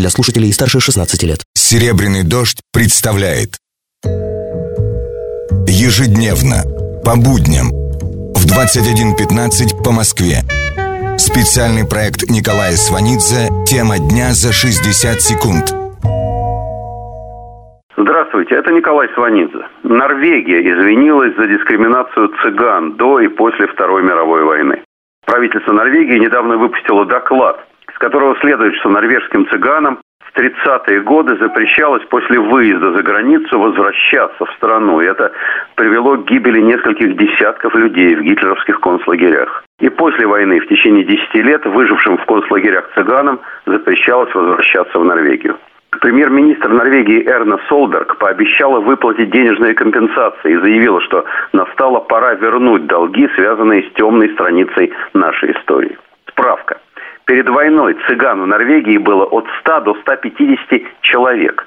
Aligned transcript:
для 0.00 0.10
слушателей 0.10 0.52
старше 0.52 0.80
16 0.80 1.22
лет. 1.24 1.40
Серебряный 1.54 2.24
дождь 2.24 2.60
представляет 2.72 3.58
Ежедневно, 5.68 6.64
по 7.04 7.16
будням, 7.16 7.68
в 8.34 8.42
21.15 8.48 9.84
по 9.84 9.92
Москве. 9.92 10.42
Специальный 11.18 11.86
проект 11.86 12.28
Николая 12.30 12.72
Сванидзе 12.72 13.48
«Тема 13.66 13.98
дня 13.98 14.32
за 14.32 14.52
60 14.52 15.20
секунд». 15.20 15.76
Здравствуйте, 17.96 18.54
это 18.54 18.72
Николай 18.72 19.08
Сванидзе. 19.14 19.68
Норвегия 19.82 20.60
извинилась 20.60 21.36
за 21.36 21.46
дискриминацию 21.46 22.32
цыган 22.42 22.96
до 22.96 23.20
и 23.20 23.28
после 23.28 23.66
Второй 23.68 24.02
мировой 24.02 24.44
войны. 24.44 24.82
Правительство 25.26 25.72
Норвегии 25.72 26.18
недавно 26.18 26.56
выпустило 26.56 27.04
доклад, 27.04 27.60
которого 28.00 28.34
следует, 28.40 28.74
что 28.76 28.88
норвежским 28.88 29.46
цыганам 29.48 29.98
в 30.20 30.38
30-е 30.38 31.00
годы 31.00 31.36
запрещалось 31.36 32.02
после 32.04 32.40
выезда 32.40 32.92
за 32.92 33.02
границу 33.02 33.58
возвращаться 33.58 34.46
в 34.46 34.52
страну. 34.54 35.00
И 35.00 35.06
это 35.06 35.32
привело 35.74 36.16
к 36.16 36.24
гибели 36.24 36.60
нескольких 36.60 37.16
десятков 37.16 37.74
людей 37.74 38.14
в 38.14 38.22
гитлеровских 38.22 38.80
концлагерях. 38.80 39.64
И 39.80 39.88
после 39.88 40.26
войны 40.26 40.60
в 40.60 40.68
течение 40.68 41.04
10 41.04 41.34
лет 41.34 41.64
выжившим 41.66 42.16
в 42.16 42.24
концлагерях 42.24 42.90
цыганам 42.94 43.40
запрещалось 43.66 44.34
возвращаться 44.34 44.98
в 44.98 45.04
Норвегию. 45.04 45.58
Премьер-министр 46.00 46.68
Норвегии 46.70 47.26
Эрна 47.28 47.58
Солберг 47.68 48.16
пообещала 48.16 48.80
выплатить 48.80 49.30
денежные 49.30 49.74
компенсации 49.74 50.52
и 50.52 50.56
заявила, 50.56 51.02
что 51.02 51.26
настала 51.52 52.00
пора 52.00 52.34
вернуть 52.34 52.86
долги, 52.86 53.28
связанные 53.34 53.82
с 53.82 53.92
темной 53.94 54.30
страницей 54.30 54.92
нашей 55.12 55.52
истории. 55.52 55.98
Справка. 56.28 56.79
Перед 57.30 57.48
войной 57.48 57.96
цыган 58.08 58.42
в 58.42 58.46
Норвегии 58.48 58.98
было 58.98 59.24
от 59.24 59.46
100 59.60 59.80
до 59.82 59.94
150 59.94 60.82
человек. 61.02 61.64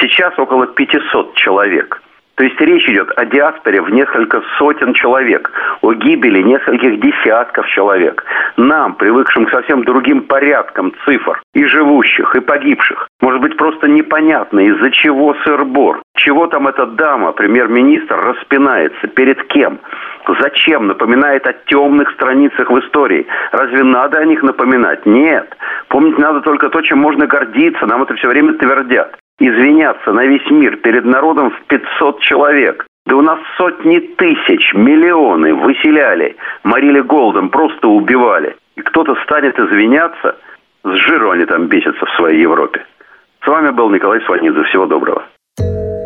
Сейчас 0.00 0.36
около 0.36 0.66
500 0.66 1.36
человек. 1.36 2.02
То 2.34 2.42
есть 2.42 2.60
речь 2.60 2.88
идет 2.88 3.12
о 3.16 3.24
диаспоре 3.24 3.80
в 3.80 3.90
несколько 3.90 4.42
сотен 4.58 4.92
человек, 4.92 5.52
о 5.82 5.92
гибели 5.92 6.42
нескольких 6.42 6.98
десятков 6.98 7.68
человек. 7.68 8.24
Нам, 8.56 8.94
привыкшим 8.94 9.46
к 9.46 9.50
совсем 9.50 9.84
другим 9.84 10.22
порядкам 10.22 10.92
цифр, 11.04 11.40
и 11.54 11.64
живущих, 11.64 12.34
и 12.34 12.40
погибших, 12.40 13.06
может 13.20 13.40
быть 13.40 13.56
просто 13.56 13.86
непонятно, 13.86 14.58
из-за 14.58 14.90
чего 14.90 15.34
сыр-бор, 15.44 16.02
чего 16.16 16.48
там 16.48 16.66
эта 16.66 16.86
дама, 16.86 17.30
премьер-министр, 17.30 18.16
распинается, 18.16 19.06
перед 19.06 19.40
кем, 19.44 19.78
зачем, 20.40 20.86
напоминает 20.86 21.46
о 21.46 21.52
темных 21.66 22.10
страницах 22.12 22.70
в 22.70 22.78
истории. 22.80 23.26
Разве 23.52 23.82
надо 23.82 24.18
о 24.18 24.24
них 24.24 24.42
напоминать? 24.42 25.04
Нет. 25.06 25.56
Помнить 25.88 26.18
надо 26.18 26.40
только 26.40 26.68
то, 26.68 26.80
чем 26.82 26.98
можно 26.98 27.26
гордиться, 27.26 27.86
нам 27.86 28.02
это 28.02 28.14
все 28.14 28.28
время 28.28 28.54
твердят 28.54 29.16
извиняться 29.38 30.12
на 30.12 30.24
весь 30.26 30.48
мир 30.50 30.76
перед 30.76 31.04
народом 31.04 31.50
в 31.50 31.62
500 31.66 32.20
человек. 32.20 32.86
Да 33.06 33.16
у 33.16 33.22
нас 33.22 33.38
сотни 33.58 33.98
тысяч, 33.98 34.72
миллионы 34.74 35.54
выселяли, 35.54 36.36
морили 36.62 37.00
голодом, 37.00 37.50
просто 37.50 37.88
убивали. 37.88 38.56
И 38.76 38.80
кто-то 38.80 39.14
станет 39.24 39.58
извиняться, 39.58 40.36
с 40.84 40.90
жиру 40.90 41.30
они 41.30 41.44
там 41.44 41.66
бесятся 41.66 42.06
в 42.06 42.10
своей 42.16 42.40
Европе. 42.40 42.84
С 43.42 43.46
вами 43.46 43.70
был 43.70 43.90
Николай 43.90 44.22
Сванидзе. 44.22 44.62
Всего 44.64 44.86
доброго. 44.86 45.24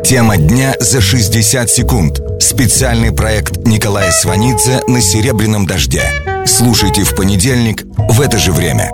Тема 0.09 0.37
дня 0.37 0.73
за 0.79 1.01
60 1.01 1.69
секунд. 1.69 2.19
Специальный 2.41 3.11
проект 3.11 3.57
Николая 3.67 4.09
Сванидзе 4.09 4.81
на 4.87 5.01
«Серебряном 5.01 5.67
дожде». 5.67 6.01
Слушайте 6.47 7.03
в 7.03 7.15
понедельник 7.15 7.83
в 7.95 8.19
это 8.19 8.39
же 8.39 8.51
время. 8.51 8.89